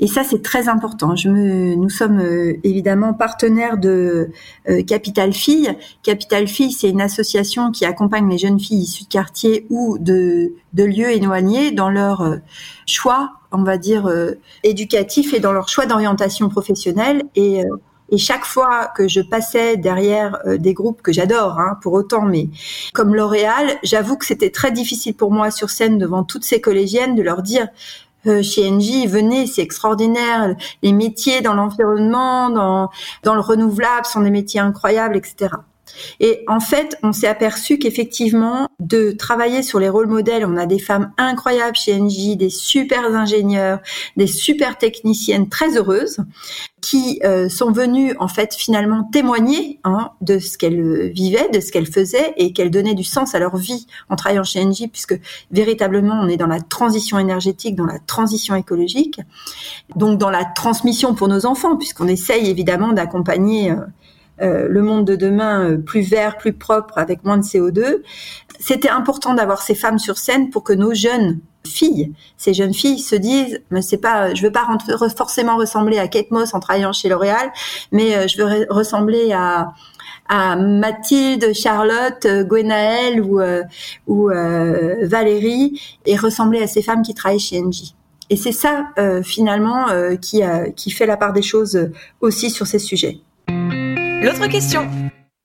Et 0.00 0.06
ça, 0.06 0.24
c'est 0.24 0.42
très 0.42 0.68
important. 0.68 1.14
Nous 1.24 1.90
sommes 1.90 2.22
évidemment 2.62 3.14
partenaires 3.14 3.78
de 3.78 4.30
Capital 4.86 5.32
Filles. 5.32 5.76
Capital 6.04 6.46
Filles, 6.46 6.70
c'est 6.70 6.88
une 6.88 7.00
association 7.00 7.72
qui 7.72 7.84
accompagne 7.84 8.30
les 8.30 8.38
jeunes 8.38 8.60
filles 8.60 8.82
issues 8.82 9.04
de 9.04 9.08
quartiers 9.08 9.66
ou 9.70 9.98
de, 9.98 10.52
de 10.72 10.84
lieux 10.84 11.10
éloignés 11.10 11.72
dans 11.72 11.90
leur 11.90 12.36
choix, 12.86 13.37
on 13.52 13.62
va 13.62 13.78
dire, 13.78 14.10
éducatif 14.62 15.32
et 15.34 15.40
dans 15.40 15.52
leur 15.52 15.68
choix 15.68 15.86
d'orientation 15.86 16.48
professionnelle. 16.48 17.22
Et 17.34 17.64
et 18.10 18.18
chaque 18.18 18.44
fois 18.44 18.86
que 18.96 19.06
je 19.06 19.20
passais 19.20 19.76
derrière 19.76 20.38
euh, 20.46 20.56
des 20.56 20.72
groupes 20.72 21.02
que 21.02 21.12
j'adore, 21.12 21.58
hein, 21.58 21.78
pour 21.82 21.92
autant, 21.92 22.22
mais 22.22 22.48
comme 22.94 23.14
L'Oréal, 23.14 23.78
j'avoue 23.82 24.16
que 24.16 24.24
c'était 24.24 24.50
très 24.50 24.72
difficile 24.72 25.14
pour 25.14 25.30
moi 25.30 25.50
sur 25.50 25.68
scène 25.70 25.98
devant 25.98 26.24
toutes 26.24 26.44
ces 26.44 26.60
collégiennes 26.60 27.14
de 27.14 27.22
leur 27.22 27.42
dire 27.42 27.68
euh, 28.26 28.42
chez 28.42 28.70
NJ, 28.70 29.06
venez, 29.06 29.46
c'est 29.46 29.62
extraordinaire. 29.62 30.54
Les 30.82 30.92
métiers 30.92 31.42
dans 31.42 31.54
l'environnement, 31.54 32.50
dans, 32.50 32.90
dans 33.24 33.34
le 33.34 33.40
renouvelable 33.40 34.06
sont 34.06 34.22
des 34.22 34.30
métiers 34.30 34.60
incroyables, 34.60 35.16
etc. 35.16 35.50
Et 36.20 36.44
en 36.46 36.60
fait, 36.60 36.96
on 37.02 37.12
s'est 37.12 37.26
aperçu 37.26 37.78
qu'effectivement, 37.78 38.68
de 38.80 39.12
travailler 39.12 39.62
sur 39.62 39.78
les 39.78 39.88
rôles 39.88 40.06
modèles, 40.06 40.44
on 40.46 40.56
a 40.56 40.66
des 40.66 40.78
femmes 40.78 41.12
incroyables 41.18 41.76
chez 41.76 41.98
NJ, 41.98 42.36
des 42.36 42.50
super 42.50 43.04
ingénieurs, 43.04 43.80
des 44.16 44.26
super 44.26 44.78
techniciennes 44.78 45.48
très 45.48 45.76
heureuses, 45.76 46.18
qui 46.80 47.20
euh, 47.24 47.48
sont 47.48 47.72
venues 47.72 48.14
en 48.18 48.28
fait 48.28 48.54
finalement 48.54 49.04
témoigner 49.04 49.80
hein, 49.84 50.10
de 50.20 50.38
ce 50.38 50.56
qu'elles 50.56 51.10
vivaient, 51.10 51.48
de 51.52 51.60
ce 51.60 51.72
qu'elles 51.72 51.90
faisaient 51.90 52.34
et 52.36 52.52
qu'elles 52.52 52.70
donnaient 52.70 52.94
du 52.94 53.04
sens 53.04 53.34
à 53.34 53.38
leur 53.38 53.56
vie 53.56 53.86
en 54.08 54.16
travaillant 54.16 54.44
chez 54.44 54.64
NJ, 54.64 54.88
puisque 54.90 55.18
véritablement 55.50 56.20
on 56.22 56.28
est 56.28 56.36
dans 56.36 56.46
la 56.46 56.60
transition 56.60 57.18
énergétique, 57.18 57.74
dans 57.74 57.86
la 57.86 57.98
transition 57.98 58.54
écologique, 58.54 59.20
donc 59.96 60.18
dans 60.18 60.30
la 60.30 60.44
transmission 60.44 61.14
pour 61.14 61.28
nos 61.28 61.46
enfants, 61.46 61.76
puisqu'on 61.76 62.08
essaye 62.08 62.48
évidemment 62.48 62.92
d'accompagner 62.92 63.72
euh, 63.72 63.76
euh, 63.76 63.86
le 64.40 64.82
monde 64.82 65.04
de 65.04 65.16
demain 65.16 65.70
euh, 65.70 65.78
plus 65.78 66.02
vert, 66.02 66.36
plus 66.36 66.52
propre, 66.52 66.98
avec 66.98 67.24
moins 67.24 67.38
de 67.38 67.42
CO2. 67.42 68.02
C'était 68.60 68.88
important 68.88 69.34
d'avoir 69.34 69.62
ces 69.62 69.74
femmes 69.74 69.98
sur 69.98 70.18
scène 70.18 70.50
pour 70.50 70.64
que 70.64 70.72
nos 70.72 70.94
jeunes 70.94 71.40
filles, 71.66 72.12
ces 72.36 72.54
jeunes 72.54 72.72
filles 72.72 72.98
se 72.98 73.16
disent, 73.16 73.60
mais 73.70 73.82
c'est 73.82 73.98
pas, 73.98 74.34
je 74.34 74.42
veux 74.42 74.52
pas 74.52 74.66
forcément 75.16 75.56
ressembler 75.56 75.98
à 75.98 76.08
Kate 76.08 76.30
Moss 76.30 76.54
en 76.54 76.60
travaillant 76.60 76.92
chez 76.92 77.08
L'Oréal, 77.08 77.50
mais 77.92 78.16
euh, 78.16 78.26
je 78.26 78.42
veux 78.42 78.66
ressembler 78.70 79.32
à 79.32 79.74
Mathilde, 80.56 81.54
Charlotte, 81.54 82.26
Gwenaëlle 82.46 83.22
ou, 83.22 84.28
Valérie 85.02 85.80
et 86.04 86.16
ressembler 86.16 86.62
à 86.62 86.66
ces 86.66 86.82
femmes 86.82 87.02
qui 87.02 87.14
travaillent 87.14 87.40
chez 87.40 87.60
Engie. 87.60 87.94
Et 88.28 88.36
c'est 88.36 88.52
ça 88.52 88.88
finalement 89.24 89.86
qui 90.20 90.90
fait 90.90 91.06
la 91.06 91.16
part 91.16 91.32
des 91.32 91.40
choses 91.40 91.90
aussi 92.20 92.50
sur 92.50 92.66
ces 92.66 92.78
sujets. 92.78 93.20
L'autre 94.20 94.48
question. 94.48 94.88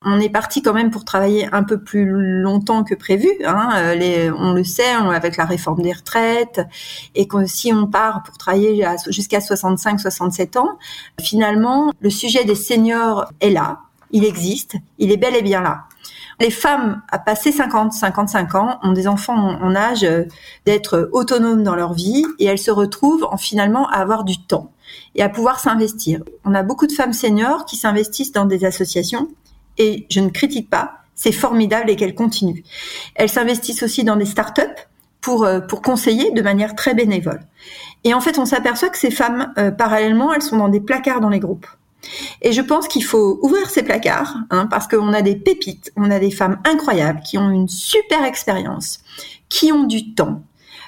On 0.03 0.19
est 0.19 0.29
parti 0.29 0.63
quand 0.63 0.73
même 0.73 0.89
pour 0.89 1.05
travailler 1.05 1.47
un 1.53 1.63
peu 1.63 1.81
plus 1.81 2.05
longtemps 2.05 2.83
que 2.83 2.95
prévu. 2.95 3.29
Hein. 3.45 3.69
Euh, 3.75 4.31
on 4.37 4.51
le 4.53 4.63
sait 4.63 4.91
avec 4.91 5.37
la 5.37 5.45
réforme 5.45 5.81
des 5.81 5.93
retraites 5.93 6.59
et 7.13 7.27
si 7.45 7.71
on 7.71 7.87
part 7.87 8.23
pour 8.23 8.37
travailler 8.37 8.85
jusqu'à 9.09 9.39
65-67 9.39 10.57
ans, 10.57 10.77
finalement, 11.21 11.91
le 11.99 12.09
sujet 12.09 12.43
des 12.43 12.55
seniors 12.55 13.31
est 13.39 13.51
là, 13.51 13.81
il 14.11 14.25
existe, 14.25 14.75
il 14.97 15.11
est 15.11 15.17
bel 15.17 15.35
et 15.35 15.43
bien 15.43 15.61
là. 15.61 15.83
Les 16.39 16.49
femmes 16.49 17.01
à 17.09 17.19
passer 17.19 17.51
50, 17.51 17.93
55 17.93 18.55
ans 18.55 18.79
ont 18.81 18.91
des 18.91 19.07
enfants 19.07 19.37
en 19.37 19.75
âge 19.75 20.05
d'être 20.65 21.09
autonomes 21.13 21.63
dans 21.63 21.75
leur 21.75 21.93
vie 21.93 22.25
et 22.39 22.45
elles 22.45 22.57
se 22.57 22.71
retrouvent 22.71 23.27
en 23.31 23.37
finalement 23.37 23.87
à 23.89 23.97
avoir 23.97 24.23
du 24.23 24.43
temps 24.43 24.72
et 25.15 25.21
à 25.21 25.29
pouvoir 25.29 25.59
s'investir. 25.59 26.21
On 26.45 26.53
a 26.53 26.63
beaucoup 26.63 26.87
de 26.87 26.91
femmes 26.91 27.13
seniors 27.13 27.65
qui 27.65 27.77
s'investissent 27.77 28.31
dans 28.31 28.45
des 28.45 28.65
associations 28.65 29.29
et 29.77 30.05
je 30.09 30.19
ne 30.19 30.29
critique 30.29 30.69
pas, 30.69 30.99
c'est 31.15 31.31
formidable 31.31 31.89
et 31.89 31.95
qu'elles 31.95 32.15
continuent. 32.15 32.63
Elles 33.15 33.29
s'investissent 33.29 33.83
aussi 33.83 34.03
dans 34.03 34.15
des 34.15 34.25
startups 34.25 34.61
pour, 35.21 35.45
euh, 35.45 35.59
pour 35.59 35.81
conseiller 35.81 36.31
de 36.31 36.41
manière 36.41 36.75
très 36.75 36.93
bénévole. 36.93 37.41
Et 38.03 38.13
en 38.13 38.21
fait, 38.21 38.37
on 38.37 38.45
s'aperçoit 38.45 38.89
que 38.89 38.97
ces 38.97 39.11
femmes, 39.11 39.53
euh, 39.57 39.71
parallèlement, 39.71 40.33
elles 40.33 40.41
sont 40.41 40.57
dans 40.57 40.69
des 40.69 40.81
placards 40.81 41.21
dans 41.21 41.29
les 41.29 41.39
groupes. 41.39 41.67
Et 42.41 42.51
je 42.51 42.61
pense 42.61 42.89
qu'il 42.89 43.03
faut 43.03 43.39
ouvrir 43.41 43.69
ces 43.69 43.81
placards, 43.81 44.35
hein, 44.49 44.67
parce 44.67 44.87
qu'on 44.87 45.13
a 45.13 45.21
des 45.21 45.37
pépites, 45.37 45.91
on 45.95 46.11
a 46.11 46.19
des 46.19 46.31
femmes 46.31 46.59
incroyables 46.65 47.21
qui 47.21 47.37
ont 47.37 47.49
une 47.49 47.69
super 47.69 48.25
expérience, 48.25 48.99
qui 49.47 49.71
ont 49.71 49.85
du 49.85 50.13
temps, 50.13 50.43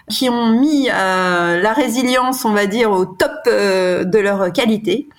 qui 0.10 0.30
ont 0.30 0.50
mis 0.50 0.90
euh, 0.90 1.62
la 1.62 1.74
résilience, 1.74 2.46
on 2.46 2.54
va 2.54 2.68
dire, 2.68 2.92
au 2.92 3.06
top 3.06 3.32
de 3.46 4.20
leur 4.20 4.52
qualité. 4.54 5.10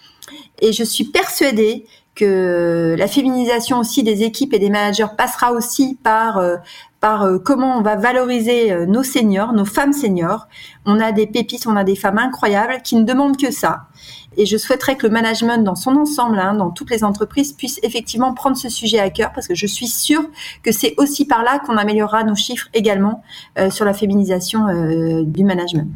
Et 0.61 0.73
je 0.73 0.85
suis 0.85 1.05
persuadée 1.05 1.87
que 2.17 2.97
la 2.99 3.07
féminisation 3.07 3.79
aussi 3.79 4.03
des 4.03 4.25
équipes 4.25 4.55
et 4.55 4.59
des 4.59 4.71
managers 4.71 5.07
passera 5.17 5.53
aussi 5.53 5.97
par 6.03 6.39
euh, 6.39 6.57
par 6.99 7.23
euh, 7.23 7.39
comment 7.39 7.77
on 7.79 7.83
va 7.83 7.95
valoriser 7.95 8.73
euh, 8.73 8.87
nos 8.87 9.03
seniors, 9.03 9.53
nos 9.53 9.67
femmes 9.67 9.93
seniors. 9.93 10.49
On 10.87 10.99
a 10.99 11.13
des 11.13 11.27
pépites, 11.27 11.67
on 11.67 11.77
a 11.77 11.85
des 11.85 11.95
femmes 11.95 12.19
incroyables 12.19 12.81
qui 12.83 12.97
ne 12.97 13.05
demandent 13.05 13.37
que 13.37 13.53
ça. 13.53 13.83
Et 14.39 14.47
je 14.47 14.57
souhaiterais 14.57 14.97
que 14.97 15.07
le 15.07 15.13
management 15.13 15.63
dans 15.63 15.75
son 15.75 15.95
ensemble, 15.97 16.39
hein, 16.39 16.55
dans 16.55 16.71
toutes 16.71 16.91
les 16.91 17.05
entreprises, 17.05 17.53
puisse 17.53 17.79
effectivement 17.83 18.33
prendre 18.33 18.57
ce 18.57 18.71
sujet 18.71 18.99
à 18.99 19.11
cœur 19.11 19.33
parce 19.35 19.47
que 19.47 19.55
je 19.55 19.67
suis 19.67 19.87
sûre 19.87 20.25
que 20.63 20.73
c'est 20.73 20.95
aussi 20.97 21.27
par 21.27 21.43
là 21.43 21.59
qu'on 21.59 21.77
améliorera 21.77 22.25
nos 22.25 22.35
chiffres 22.35 22.69
également 22.75 23.23
sur 23.71 23.87
la 23.87 23.95
féminisation 23.95 24.67
du 25.25 25.43
management. 25.43 25.89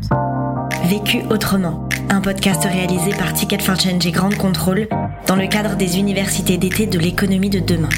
Vécu 0.91 1.23
autrement, 1.31 1.89
un 2.09 2.21
podcast 2.21 2.65
réalisé 2.65 3.11
par 3.11 3.33
Ticket 3.33 3.61
for 3.61 3.79
Change 3.79 4.05
et 4.05 4.11
Grande 4.11 4.35
Contrôle 4.35 4.89
dans 5.29 5.37
le 5.37 5.47
cadre 5.47 5.77
des 5.77 6.01
universités 6.01 6.59
d'été 6.59 6.89
de 6.89 6.99
l'économie 6.99 7.49
de 7.49 7.61
demain. 7.61 7.89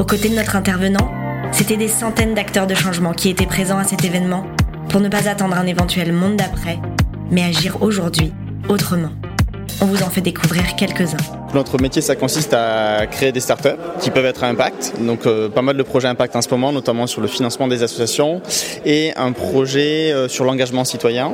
Aux 0.00 0.04
côtés 0.04 0.28
de 0.28 0.34
notre 0.34 0.56
intervenant, 0.56 1.12
c'était 1.52 1.76
des 1.76 1.86
centaines 1.86 2.34
d'acteurs 2.34 2.66
de 2.66 2.74
changement 2.74 3.12
qui 3.12 3.28
étaient 3.28 3.46
présents 3.46 3.78
à 3.78 3.84
cet 3.84 4.04
événement 4.04 4.44
pour 4.88 5.00
ne 5.00 5.08
pas 5.08 5.28
attendre 5.28 5.56
un 5.56 5.66
éventuel 5.66 6.12
monde 6.12 6.34
d'après, 6.34 6.80
mais 7.30 7.44
agir 7.44 7.80
aujourd'hui 7.82 8.32
autrement. 8.68 9.12
On 9.80 9.86
vous 9.86 10.02
en 10.02 10.10
fait 10.10 10.20
découvrir 10.20 10.74
quelques-uns. 10.74 11.18
Notre 11.54 11.80
métier, 11.80 12.02
ça 12.02 12.14
consiste 12.14 12.52
à 12.52 13.06
créer 13.10 13.32
des 13.32 13.40
startups 13.40 13.68
qui 14.00 14.10
peuvent 14.10 14.26
être 14.26 14.44
à 14.44 14.48
impact. 14.48 14.94
Donc, 15.00 15.24
euh, 15.24 15.48
pas 15.48 15.62
mal 15.62 15.78
de 15.78 15.82
projets 15.82 16.06
impact 16.06 16.36
en 16.36 16.42
ce 16.42 16.50
moment, 16.50 16.72
notamment 16.72 17.06
sur 17.06 17.22
le 17.22 17.26
financement 17.26 17.68
des 17.68 17.82
associations 17.82 18.42
et 18.84 19.12
un 19.16 19.32
projet 19.32 20.12
euh, 20.12 20.28
sur 20.28 20.44
l'engagement 20.44 20.84
citoyen. 20.84 21.32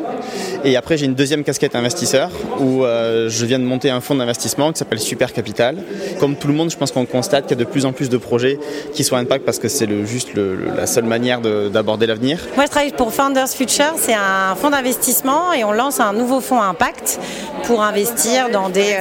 Et 0.62 0.76
après, 0.76 0.96
j'ai 0.96 1.06
une 1.06 1.16
deuxième 1.16 1.42
casquette 1.42 1.74
investisseur 1.74 2.30
où 2.60 2.84
euh, 2.84 3.28
je 3.28 3.44
viens 3.44 3.58
de 3.58 3.64
monter 3.64 3.90
un 3.90 4.00
fonds 4.00 4.14
d'investissement 4.14 4.72
qui 4.72 4.78
s'appelle 4.78 5.00
Super 5.00 5.32
Capital. 5.32 5.78
Comme 6.20 6.36
tout 6.36 6.46
le 6.46 6.54
monde, 6.54 6.70
je 6.70 6.76
pense 6.76 6.92
qu'on 6.92 7.06
constate 7.06 7.46
qu'il 7.46 7.58
y 7.58 7.60
a 7.60 7.64
de 7.64 7.68
plus 7.68 7.84
en 7.84 7.92
plus 7.92 8.08
de 8.08 8.16
projets 8.16 8.60
qui 8.92 9.02
sont 9.02 9.16
impact 9.16 9.44
parce 9.44 9.58
que 9.58 9.68
c'est 9.68 9.88
juste 10.06 10.30
la 10.34 10.86
seule 10.86 11.04
manière 11.04 11.40
d'aborder 11.40 12.06
l'avenir. 12.06 12.38
Moi, 12.54 12.66
je 12.66 12.70
travaille 12.70 12.92
pour 12.92 13.12
Founders 13.12 13.48
Future. 13.48 13.94
C'est 13.96 14.14
un 14.14 14.54
fonds 14.54 14.70
d'investissement 14.70 15.52
et 15.52 15.64
on 15.64 15.72
lance 15.72 15.98
un 15.98 16.12
nouveau 16.12 16.40
fonds 16.40 16.62
impact 16.62 17.18
pour 17.64 17.82
investir 17.82 18.48
dans 18.50 18.68
des 18.68 18.94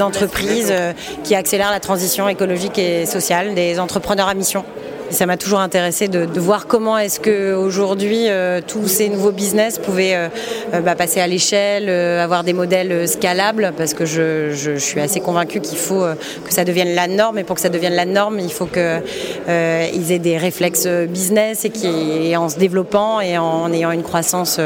entreprises 0.00 0.55
euh, 0.70 0.92
qui 1.24 1.34
accélère 1.34 1.70
la 1.70 1.80
transition 1.80 2.28
écologique 2.28 2.78
et 2.78 3.06
sociale 3.06 3.54
des 3.54 3.78
entrepreneurs 3.78 4.28
à 4.28 4.34
mission. 4.34 4.64
ça 5.10 5.26
m'a 5.26 5.36
toujours 5.36 5.60
intéressé 5.60 6.08
de, 6.08 6.40
voir 6.40 6.66
comment 6.66 6.98
est-ce 6.98 7.20
que 7.20 7.54
aujourd'hui 7.54 8.28
euh, 8.28 8.60
tous 8.66 8.88
ces 8.88 9.08
nouveaux 9.08 9.32
business 9.32 9.78
pouvaient 9.78 10.14
euh, 10.14 10.80
bah, 10.80 10.94
passer 10.94 11.20
à 11.20 11.26
l'échelle, 11.26 11.88
avoir 11.88 12.42
des 12.42 12.52
modèles 12.52 13.08
scalables, 13.08 13.72
parce 13.76 13.94
que 13.94 14.04
je, 14.06 14.76
suis 14.78 15.00
assez 15.00 15.20
convaincue 15.20 15.60
qu'il 15.60 15.78
faut 15.78 16.04
que 16.44 16.52
ça 16.52 16.64
devienne 16.64 16.94
la 16.94 17.06
norme, 17.06 17.38
et 17.38 17.44
pour 17.44 17.56
que 17.56 17.62
ça 17.62 17.68
devienne 17.68 17.94
la 17.94 18.04
norme, 18.04 18.38
il 18.38 18.52
faut 18.52 18.66
qu'ils 18.66 20.12
aient 20.12 20.18
des 20.18 20.38
réflexes 20.38 20.86
business 21.08 21.64
et, 21.64 21.70
qui, 21.70 22.36
en 22.36 22.48
se 22.48 22.58
développant 22.58 23.20
et 23.20 23.38
en 23.38 23.72
ayant 23.72 23.90
une 23.90 24.02
croissance 24.02 24.60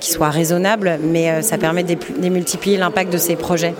qui 0.00 0.10
soit 0.10 0.30
raisonnable, 0.30 0.98
mais 1.02 1.42
ça 1.42 1.58
permet 1.58 1.82
de 1.82 1.96
démultiplier 2.18 2.76
l'impact 2.76 3.12
de 3.12 3.18
ces 3.18 3.36
projets. 3.36 3.74